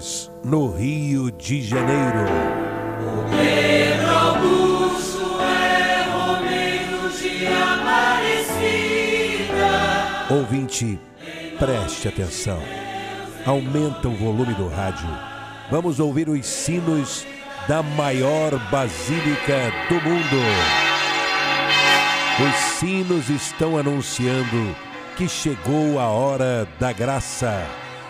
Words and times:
10 0.00 0.30
horas 0.30 0.30
no 0.42 0.72
Rio 0.72 1.30
de 1.30 1.62
Janeiro. 1.62 2.24
Pedro 3.30 4.08
Augusto 4.10 5.38
é 5.40 6.02
Romeiro 6.10 7.10
de 7.10 7.46
Aparecida. 7.46 8.64
Ouvinte, 10.30 10.98
preste 11.58 12.08
atenção. 12.08 12.58
Aumenta 13.44 14.08
o 14.08 14.16
volume 14.16 14.54
do 14.54 14.68
rádio. 14.68 15.08
Vamos 15.70 16.00
ouvir 16.00 16.28
os 16.28 16.46
sinos 16.46 17.26
da 17.68 17.82
maior 17.82 18.58
basílica 18.70 19.70
do 19.88 19.96
mundo. 19.96 20.40
Os 22.48 22.56
sinos 22.78 23.28
estão 23.28 23.76
anunciando 23.76 24.74
que 25.16 25.28
chegou 25.28 26.00
a 26.00 26.08
hora 26.08 26.66
da 26.78 26.90
graça, 26.92 27.66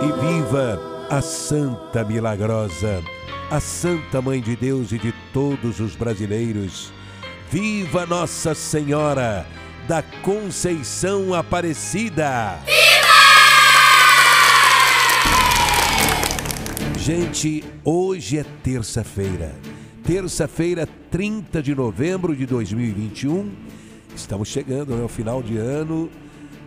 E 0.00 0.12
viva 0.12 0.80
a 1.10 1.20
Santa 1.20 2.04
Milagrosa, 2.04 3.02
a 3.50 3.58
Santa 3.58 4.22
Mãe 4.22 4.40
de 4.40 4.54
Deus 4.54 4.92
e 4.92 4.98
de 4.98 5.12
todos 5.32 5.80
os 5.80 5.96
brasileiros. 5.96 6.92
Viva 7.50 8.06
Nossa 8.06 8.54
Senhora 8.54 9.44
da 9.88 10.00
Conceição 10.22 11.34
Aparecida! 11.34 12.60
Gente, 16.96 17.64
hoje 17.82 18.38
é 18.38 18.44
terça-feira. 18.62 19.52
Terça-feira, 20.04 20.88
30 21.10 21.60
de 21.60 21.74
novembro 21.74 22.36
de 22.36 22.46
2021. 22.46 23.50
Estamos 24.14 24.46
chegando 24.46 24.94
ao 25.02 25.08
final 25.08 25.42
de 25.42 25.56
ano. 25.56 26.08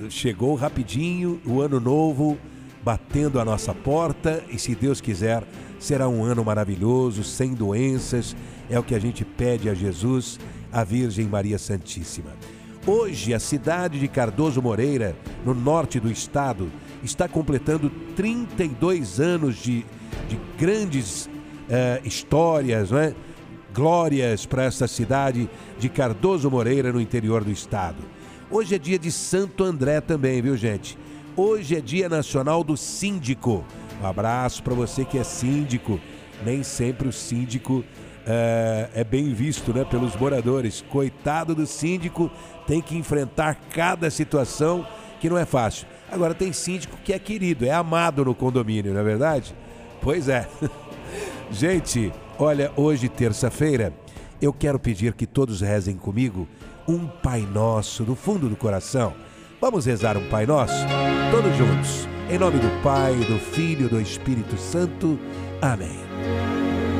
Chegou 0.09 0.53
rapidinho 0.55 1.39
o 1.45 1.61
ano 1.61 1.79
novo 1.79 2.37
batendo 2.83 3.39
a 3.39 3.45
nossa 3.45 3.73
porta 3.73 4.43
e 4.49 4.57
se 4.57 4.75
Deus 4.75 4.99
quiser, 4.99 5.43
será 5.79 6.07
um 6.07 6.23
ano 6.23 6.43
maravilhoso, 6.43 7.23
sem 7.23 7.53
doenças. 7.53 8.35
É 8.69 8.79
o 8.79 8.83
que 8.83 8.95
a 8.95 8.99
gente 8.99 9.23
pede 9.23 9.69
a 9.69 9.73
Jesus, 9.73 10.39
a 10.71 10.83
Virgem 10.83 11.27
Maria 11.27 11.57
Santíssima. 11.57 12.31
Hoje, 12.85 13.33
a 13.33 13.39
cidade 13.39 13.99
de 13.99 14.07
Cardoso 14.07 14.61
Moreira, 14.61 15.15
no 15.45 15.53
norte 15.53 15.99
do 15.99 16.11
estado, 16.11 16.71
está 17.03 17.27
completando 17.27 17.91
32 18.15 19.19
anos 19.19 19.57
de, 19.57 19.85
de 20.27 20.39
grandes 20.57 21.29
eh, 21.69 22.01
histórias, 22.03 22.89
não 22.89 22.97
é? 22.97 23.13
glórias 23.73 24.45
para 24.45 24.63
essa 24.63 24.87
cidade 24.87 25.49
de 25.79 25.89
Cardoso 25.89 26.49
Moreira, 26.49 26.91
no 26.91 26.99
interior 26.99 27.43
do 27.43 27.51
estado. 27.51 28.03
Hoje 28.49 28.75
é 28.75 28.77
dia 28.77 28.99
de 28.99 29.11
Santo 29.11 29.63
André 29.63 30.01
também, 30.01 30.41
viu 30.41 30.57
gente? 30.57 30.97
Hoje 31.35 31.77
é 31.77 31.79
dia 31.79 32.09
nacional 32.09 32.61
do 32.61 32.75
síndico. 32.75 33.63
Um 34.01 34.05
abraço 34.05 34.61
para 34.61 34.73
você 34.73 35.05
que 35.05 35.17
é 35.17 35.23
síndico. 35.23 35.97
Nem 36.43 36.61
sempre 36.61 37.07
o 37.07 37.13
síndico 37.13 37.85
é, 38.27 38.89
é 38.93 39.03
bem 39.03 39.33
visto 39.33 39.73
né, 39.73 39.85
pelos 39.85 40.13
moradores. 40.17 40.83
Coitado 40.89 41.55
do 41.55 41.65
síndico, 41.65 42.29
tem 42.67 42.81
que 42.81 42.97
enfrentar 42.97 43.55
cada 43.73 44.09
situação 44.09 44.85
que 45.21 45.29
não 45.29 45.37
é 45.37 45.45
fácil. 45.45 45.87
Agora 46.11 46.33
tem 46.33 46.51
síndico 46.51 46.97
que 46.97 47.13
é 47.13 47.19
querido, 47.19 47.65
é 47.65 47.71
amado 47.71 48.25
no 48.25 48.35
condomínio, 48.35 48.93
não 48.93 48.99
é 48.99 49.03
verdade? 49.03 49.55
Pois 50.01 50.27
é. 50.27 50.49
Gente, 51.49 52.11
olha, 52.37 52.73
hoje, 52.75 53.07
terça-feira, 53.07 53.93
eu 54.41 54.51
quero 54.51 54.77
pedir 54.77 55.13
que 55.13 55.25
todos 55.25 55.61
rezem 55.61 55.95
comigo 55.95 56.45
um 56.85 57.07
Pai 57.07 57.41
Nosso 57.41 58.03
do 58.03 58.15
fundo 58.15 58.49
do 58.49 58.57
coração. 58.57 59.13
Vamos 59.61 59.85
rezar 59.85 60.17
um 60.17 60.27
Pai 60.27 60.47
Nosso? 60.47 60.73
Todos 61.29 61.55
juntos. 61.55 62.07
Em 62.31 62.39
nome 62.39 62.57
do 62.57 62.81
Pai, 62.81 63.13
do 63.13 63.37
Filho 63.37 63.85
e 63.85 63.89
do 63.89 64.01
Espírito 64.01 64.57
Santo. 64.57 65.19
Amém. 65.61 65.99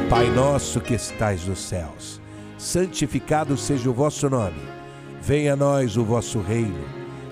Pai 0.07 0.29
nosso 0.29 0.79
que 0.79 0.93
estais 0.93 1.43
nos 1.47 1.57
céus, 1.57 2.21
santificado 2.59 3.57
seja 3.57 3.89
o 3.89 3.93
vosso 3.93 4.29
nome. 4.29 4.61
Venha 5.19 5.53
a 5.53 5.55
nós 5.55 5.97
o 5.97 6.05
vosso 6.05 6.39
reino. 6.39 6.85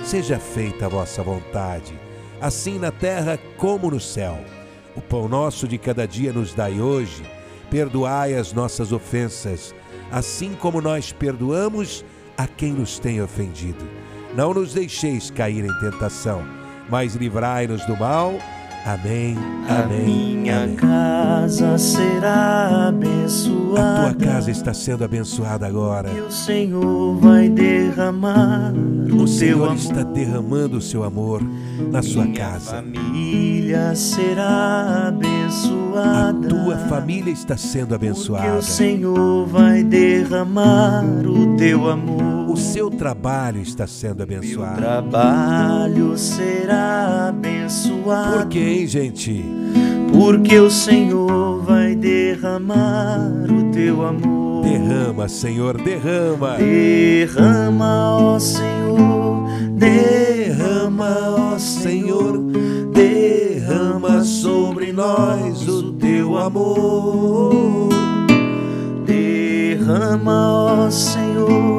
Seja 0.04 0.40
feita 0.40 0.88
a 0.88 0.90
vossa 0.90 1.22
vontade, 1.22 1.94
assim 2.42 2.80
na 2.80 2.92
terra 2.92 3.38
como 3.56 3.92
no 3.92 4.00
céu. 4.00 4.40
O 4.96 5.02
pão 5.02 5.28
nosso 5.28 5.68
de 5.68 5.78
cada 5.78 6.08
dia 6.08 6.34
nos 6.34 6.56
dai 6.56 6.82
hoje. 6.82 7.22
Perdoai 7.70 8.34
as 8.34 8.52
nossas 8.52 8.92
ofensas, 8.92 9.76
assim 10.12 10.56
como 10.56 10.82
nós 10.82 11.12
perdoamos 11.12 12.04
a 12.36 12.48
quem 12.48 12.74
nos 12.74 12.98
tem 12.98 13.22
ofendido. 13.22 13.99
Não 14.36 14.54
nos 14.54 14.74
deixeis 14.74 15.30
cair 15.32 15.66
em 15.66 15.80
tentação, 15.80 16.44
mas 16.90 17.16
livrai-nos 17.16 17.86
do 17.86 17.98
mal. 17.98 18.34
Amém. 18.86 19.36
A 19.68 19.84
Amém. 19.84 20.06
minha 20.06 20.64
amém. 20.64 20.76
casa 20.78 21.78
será 21.78 22.32
A 22.32 22.88
abençoada. 22.88 24.14
tua 24.16 24.26
casa 24.28 24.50
está 24.50 24.74
sendo 24.74 25.04
abençoada 25.04 25.68
agora. 25.68 26.10
E 26.10 26.22
o 26.22 26.32
Senhor 26.32 27.18
vai 27.18 27.50
derramar 27.50 28.72
o, 28.74 29.24
O 29.24 29.28
Senhor 29.28 29.74
está 29.76 30.02
derramando 30.04 30.78
o 30.78 30.82
seu 30.82 31.04
amor 31.04 31.42
na 31.92 32.02
sua 32.02 32.24
Minha 32.24 32.36
casa. 32.40 32.72
família 32.78 33.94
será 33.96 34.48
A 34.48 35.08
abençoada. 35.10 36.48
tua 36.48 36.78
família 36.88 37.32
está 37.34 37.58
sendo 37.58 37.90
Porque 37.90 38.08
abençoada. 38.08 38.56
o 38.58 38.62
Senhor 38.62 39.46
vai 39.48 39.84
derramar 39.84 41.04
o 41.26 41.58
teu 41.58 41.90
amor. 41.90 42.29
O 42.50 42.58
seu 42.58 42.90
trabalho 42.90 43.62
está 43.62 43.86
sendo 43.86 44.26
Meu 44.28 44.40
abençoado. 44.40 44.78
trabalho 44.82 46.18
será 46.18 47.28
abençoado. 47.30 48.48
Por 48.48 48.58
hein, 48.58 48.88
gente? 48.88 49.46
Porque 50.12 50.60
o 50.60 50.70
Senhor 50.70 51.62
vai 51.62 51.96
derramar 51.96 53.20
o 53.48 53.72
teu 53.72 54.04
amor. 54.04 54.64
Derrama, 54.64 55.30
Senhor, 55.30 55.78
derrama. 55.78 56.58
Derrama, 56.58 58.18
ó 58.18 58.40
Senhor, 58.40 59.48
derrama, 59.76 61.54
ó 61.54 61.60
Senhor, 61.60 62.38
derrama 62.92 64.24
sobre 64.24 64.92
nós 64.92 65.68
o 65.68 65.94
teu 65.94 66.38
amor. 66.38 67.90
Derrama, 69.06 70.86
ó 70.86 70.90
Senhor, 70.92 71.79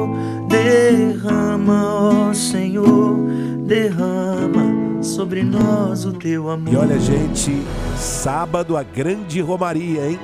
derrama, 0.71 2.29
ó 2.29 2.33
Senhor, 2.33 3.17
derrama 3.65 5.03
sobre 5.03 5.43
nós 5.43 6.05
o 6.05 6.13
teu 6.13 6.49
amor. 6.49 6.73
E 6.73 6.77
olha, 6.77 6.99
gente, 6.99 7.51
sábado 7.97 8.77
a 8.77 8.83
grande 8.83 9.41
romaria, 9.41 10.09
hein? 10.09 10.19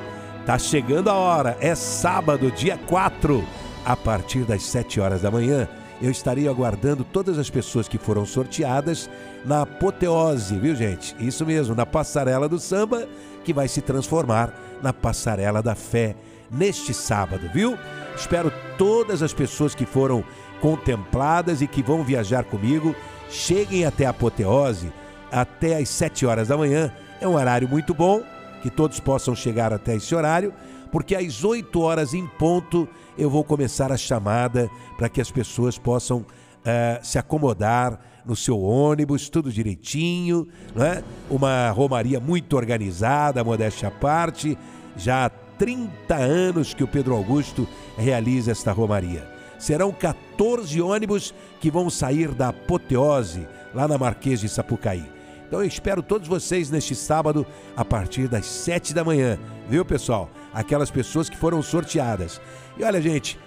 Tá 0.46 0.58
chegando 0.58 1.10
a 1.10 1.14
hora. 1.14 1.58
É 1.60 1.76
sábado, 1.76 2.50
dia 2.52 2.80
4, 2.88 3.44
a 3.86 3.96
partir 3.96 4.46
das 4.46 4.64
7 4.64 5.02
horas 5.02 5.22
da 5.22 5.30
manhã. 5.30 5.68
Eu 6.02 6.12
estarei 6.12 6.48
aguardando 6.48 7.04
todas 7.04 7.38
as 7.38 7.50
pessoas 7.50 7.88
que 7.88 7.98
foram 7.98 8.26
sorteadas 8.26 9.10
na 9.44 9.64
apoteose, 9.64 10.56
viu, 10.56 10.76
gente? 10.76 11.16
Isso 11.20 11.46
mesmo, 11.46 11.76
na 11.76 11.86
passarela 11.86 12.48
do 12.48 12.60
samba, 12.60 13.08
que 13.44 13.52
vai 13.52 13.68
se 13.68 13.82
transformar 13.82 14.54
na 14.82 14.94
passarela 14.94 15.62
da 15.62 15.76
fé 15.76 16.16
neste 16.52 16.94
sábado, 16.94 17.50
viu? 17.54 17.78
Espero 18.18 18.52
todas 18.80 19.22
as 19.22 19.31
pessoas 19.31 19.75
que 19.75 19.86
foram 19.86 20.24
contempladas 20.60 21.62
e 21.62 21.68
que 21.68 21.84
vão 21.84 22.04
viajar 22.04 22.44
comigo 22.44 22.96
cheguem 23.30 23.86
até 23.86 24.06
a 24.06 24.10
apoteose 24.10 24.92
até 25.31 25.78
às 25.78 25.88
7 25.90 26.25
horas 26.25 26.48
da 26.48 26.58
manhã. 26.58 26.92
É 27.22 27.28
um 27.28 27.36
horário 27.36 27.69
muito 27.69 27.94
bom, 27.94 28.24
que 28.64 28.72
todos 28.72 29.00
possam 29.00 29.36
chegar 29.36 29.72
até 29.72 29.96
esse 29.96 30.16
horário, 30.16 30.52
porque 30.92 31.16
às 31.16 31.44
8 31.44 31.80
horas 31.80 32.16
em 32.16 32.25
ponto 32.25 32.88
eu 33.18 33.30
vou 33.30 33.44
começar 33.44 33.92
a 33.92 33.98
chamada 33.98 34.68
para 34.98 35.10
que 35.10 35.22
as 35.22 35.30
pessoas 35.30 35.78
possam 35.78 36.25
eh, 36.66 37.00
se 37.04 37.19
acomodar 37.19 38.00
no 38.25 38.36
seu 38.36 38.60
ônibus, 38.60 39.30
tudo 39.30 39.52
direitinho, 39.52 40.48
né? 40.75 41.04
Uma 41.30 41.69
romaria 41.69 42.19
muito 42.19 42.58
organizada, 42.58 43.44
modéstia 43.44 43.90
à 43.90 43.92
parte, 43.92 44.58
já 44.96 45.30
30 45.57 46.15
anos 46.15 46.74
que 46.74 46.83
o 46.83 46.88
Pedro 46.88 47.15
Augusto 47.15 47.68
realiza 47.98 48.51
esta 48.51 48.71
romaria. 48.71 49.27
Serão 49.57 49.92
14 49.92 50.80
ônibus 50.81 51.33
que 51.59 51.71
vão 51.71 51.89
sair 51.89 52.30
da 52.33 52.50
apoteose, 52.50 53.48
lá 53.74 53.88
na 53.88 53.98
Marquês 53.98 54.39
de 54.39 54.50
Sapucaí. 54.50 55.06
Então 55.48 55.62
eu 55.62 55.65
espero 55.65 56.04
todos 56.04 56.27
vocês 56.27 56.69
neste 56.69 56.94
sábado 56.94 57.45
a 57.75 57.86
partir 57.86 58.27
das 58.27 58.45
7 58.45 58.94
da 58.94 59.04
manhã, 59.04 59.39
viu 59.69 59.86
pessoal? 59.86 60.30
Aquelas 60.54 60.92
pessoas 60.92 61.30
que 61.30 61.38
foram 61.38 61.62
sorteadas. 61.62 62.42
E 62.77 62.83
olha, 62.83 63.01
gente, 63.01 63.39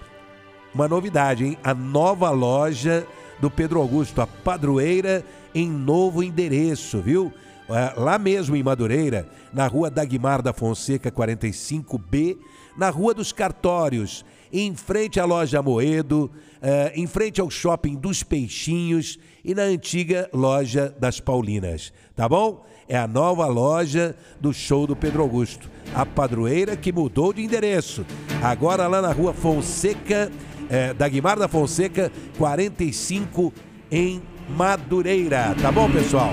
uma 0.74 0.88
novidade, 0.88 1.44
hein? 1.44 1.58
A 1.62 1.74
nova 1.74 2.30
loja 2.30 3.06
do 3.38 3.50
Pedro 3.50 3.80
Augusto, 3.80 4.20
a 4.20 4.26
padroeira 4.26 5.24
em 5.54 5.68
novo 5.68 6.22
endereço, 6.22 7.00
viu? 7.00 7.32
É, 7.70 7.98
Lá 7.98 8.18
mesmo 8.18 8.56
em 8.56 8.62
Madureira, 8.62 9.28
na 9.52 9.66
rua 9.66 9.90
Dagmar 9.90 10.42
da 10.42 10.52
Fonseca 10.52 11.10
45B, 11.10 12.36
na 12.76 12.90
Rua 12.90 13.14
dos 13.14 13.32
Cartórios, 13.32 14.24
em 14.52 14.74
frente 14.74 15.20
à 15.20 15.24
loja 15.24 15.62
Moedo, 15.62 16.30
eh, 16.60 16.92
em 16.96 17.06
frente 17.06 17.40
ao 17.40 17.48
shopping 17.48 17.94
dos 17.94 18.22
Peixinhos 18.22 19.18
e 19.44 19.54
na 19.54 19.62
antiga 19.62 20.28
loja 20.32 20.94
das 20.98 21.20
Paulinas, 21.20 21.92
tá 22.16 22.28
bom? 22.28 22.64
É 22.88 22.98
a 22.98 23.06
nova 23.06 23.46
loja 23.46 24.16
do 24.40 24.52
show 24.52 24.86
do 24.86 24.96
Pedro 24.96 25.22
Augusto, 25.22 25.70
a 25.94 26.04
padroeira 26.04 26.76
que 26.76 26.92
mudou 26.92 27.32
de 27.32 27.42
endereço. 27.42 28.04
Agora 28.42 28.88
lá 28.88 29.00
na 29.00 29.12
Rua 29.12 29.32
Fonseca, 29.32 30.30
eh, 30.68 30.92
Dagmar 30.94 31.38
da 31.38 31.46
Fonseca 31.46 32.10
45 32.36 33.52
em 33.90 34.20
Madureira, 34.48 35.54
tá 35.62 35.70
bom, 35.70 35.88
pessoal? 35.88 36.32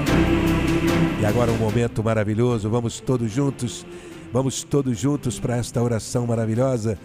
E 1.20 1.26
agora 1.26 1.52
um 1.52 1.58
momento 1.58 2.04
maravilhoso, 2.04 2.70
vamos 2.70 3.00
todos 3.00 3.32
juntos, 3.32 3.84
vamos 4.32 4.64
todos 4.64 5.00
juntos 5.00 5.40
para 5.40 5.58
esta 5.58 5.82
oração 5.82 6.28
maravilhosa. 6.28 6.98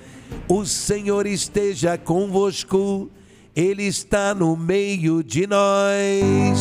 O 0.47 0.67
Senhor 0.67 1.27
esteja 1.27 1.97
convosco, 1.97 3.11
Ele 3.57 3.85
está 3.85 4.35
no 4.35 4.55
meio 4.55 5.23
de 5.25 5.47
nós. 5.47 6.61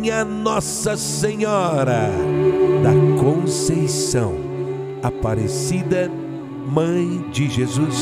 Minha 0.00 0.24
Nossa 0.24 0.96
Senhora 0.96 2.10
da 2.82 3.20
Conceição 3.22 4.34
Aparecida, 5.02 6.10
Mãe 6.70 7.28
de 7.32 7.50
Jesus. 7.50 7.96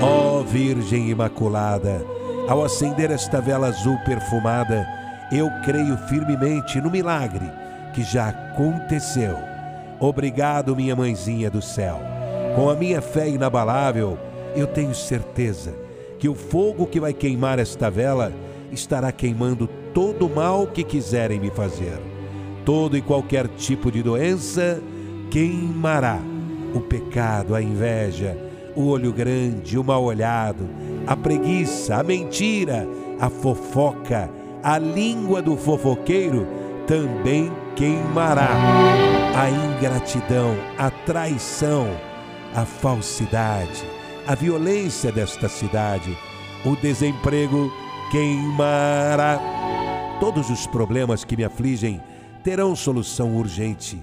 Ó 0.00 0.40
Virgem 0.40 1.10
Imaculada, 1.10 2.02
ao 2.48 2.64
acender 2.64 3.10
esta 3.10 3.42
vela 3.42 3.66
azul 3.66 3.98
perfumada, 4.06 4.88
eu 5.30 5.50
creio 5.62 5.98
firmemente 6.08 6.80
no 6.80 6.90
milagre 6.90 7.44
que 7.94 8.02
já 8.02 8.30
aconteceu. 8.30 9.36
Obrigado, 10.00 10.74
minha 10.74 10.96
mãezinha 10.96 11.50
do 11.50 11.60
céu. 11.60 12.00
Com 12.54 12.70
a 12.70 12.74
minha 12.74 13.02
fé 13.02 13.28
inabalável, 13.28 14.18
eu 14.54 14.66
tenho 14.66 14.94
certeza 14.94 15.74
que 16.18 16.30
o 16.30 16.34
fogo 16.34 16.86
que 16.86 16.98
vai 16.98 17.12
queimar 17.12 17.58
esta 17.58 17.90
vela 17.90 18.32
estará 18.72 19.12
queimando 19.12 19.68
todo 19.92 20.26
o 20.26 20.34
mal 20.34 20.68
que 20.68 20.82
quiserem 20.82 21.38
me 21.38 21.50
fazer. 21.50 22.00
Todo 22.64 22.96
e 22.96 23.02
qualquer 23.02 23.46
tipo 23.46 23.92
de 23.92 24.02
doença 24.02 24.80
queimará 25.30 26.18
o 26.74 26.80
pecado, 26.80 27.54
a 27.54 27.62
inveja, 27.62 28.36
o 28.74 28.86
olho 28.88 29.12
grande, 29.12 29.78
o 29.78 29.84
mal 29.84 30.04
olhado, 30.04 30.68
a 31.06 31.16
preguiça, 31.16 31.96
a 31.96 32.02
mentira, 32.02 32.86
a 33.18 33.30
fofoca, 33.30 34.30
a 34.62 34.78
língua 34.78 35.40
do 35.40 35.56
fofoqueiro 35.56 36.46
também 36.86 37.50
queimará. 37.74 38.48
A 39.34 39.50
ingratidão, 39.50 40.56
a 40.78 40.90
traição, 40.90 41.86
a 42.54 42.64
falsidade, 42.64 43.84
a 44.26 44.34
violência 44.34 45.12
desta 45.12 45.48
cidade, 45.48 46.16
o 46.64 46.74
desemprego 46.76 47.70
queimará. 48.10 49.38
Todos 50.20 50.48
os 50.48 50.66
problemas 50.66 51.22
que 51.22 51.36
me 51.36 51.44
afligem 51.44 52.00
terão 52.42 52.74
solução 52.74 53.36
urgente 53.36 54.02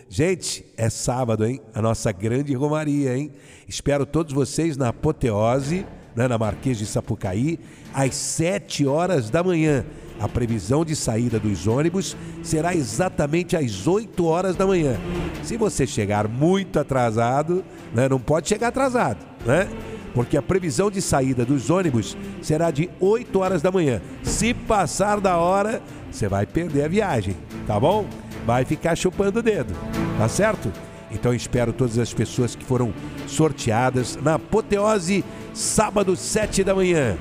Gente, 0.13 0.65
é 0.75 0.89
sábado, 0.89 1.45
hein? 1.45 1.61
A 1.73 1.81
nossa 1.81 2.11
grande 2.11 2.53
romaria, 2.53 3.15
hein? 3.15 3.31
Espero 3.65 4.05
todos 4.05 4.33
vocês 4.33 4.75
na 4.75 4.89
apoteose, 4.89 5.85
né, 6.13 6.27
na 6.27 6.37
Marquês 6.37 6.77
de 6.77 6.85
Sapucaí, 6.85 7.57
às 7.93 8.13
7 8.13 8.85
horas 8.85 9.29
da 9.29 9.41
manhã. 9.41 9.85
A 10.19 10.27
previsão 10.27 10.83
de 10.83 10.97
saída 10.97 11.39
dos 11.39 11.65
ônibus 11.65 12.17
será 12.43 12.75
exatamente 12.75 13.55
às 13.55 13.87
8 13.87 14.25
horas 14.25 14.57
da 14.57 14.67
manhã. 14.67 14.99
Se 15.43 15.55
você 15.55 15.87
chegar 15.87 16.27
muito 16.27 16.77
atrasado, 16.77 17.63
né, 17.95 18.09
não 18.09 18.19
pode 18.19 18.49
chegar 18.49 18.67
atrasado, 18.67 19.25
né? 19.45 19.69
Porque 20.13 20.35
a 20.35 20.41
previsão 20.41 20.91
de 20.91 21.01
saída 21.01 21.45
dos 21.45 21.69
ônibus 21.69 22.17
será 22.41 22.69
de 22.69 22.89
8 22.99 23.39
horas 23.39 23.61
da 23.61 23.71
manhã. 23.71 24.01
Se 24.23 24.53
passar 24.53 25.21
da 25.21 25.37
hora, 25.37 25.81
você 26.11 26.27
vai 26.27 26.45
perder 26.45 26.83
a 26.83 26.89
viagem, 26.89 27.37
tá 27.65 27.79
bom? 27.79 28.05
Vai 28.45 28.65
ficar 28.65 28.95
chupando 28.95 29.39
o 29.39 29.43
dedo, 29.43 29.71
tá 30.17 30.27
certo? 30.27 30.71
Então 31.11 31.33
espero 31.33 31.73
todas 31.73 31.97
as 31.99 32.13
pessoas 32.13 32.55
que 32.55 32.63
foram 32.63 32.93
sorteadas 33.27 34.17
na 34.21 34.35
apoteose, 34.35 35.25
sábado, 35.53 36.15
7 36.15 36.63
da 36.63 36.73
manhã. 36.73 37.17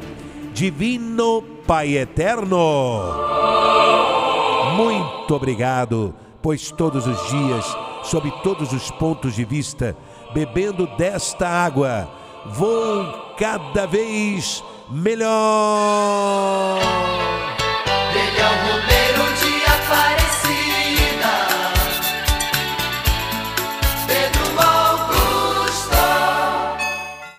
Divino 0.55 1.43
Pai 1.67 1.97
Eterno. 1.97 3.03
Muito 4.77 5.35
obrigado, 5.35 6.15
pois 6.41 6.71
todos 6.71 7.07
os 7.07 7.29
dias, 7.29 7.77
sob 8.05 8.31
todos 8.43 8.73
os 8.73 8.91
pontos 8.93 9.35
de 9.35 9.45
vista, 9.45 9.97
bebendo 10.33 10.87
desta 10.97 11.49
água, 11.49 12.09
vou 12.47 13.35
cada 13.37 13.87
vez 13.87 14.63
melhor. 14.91 15.31